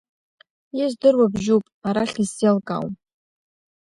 Издыруа 0.83 1.27
бжьуп, 1.33 1.65
арахь 1.87 2.17
исзеилкаауам. 2.23 2.93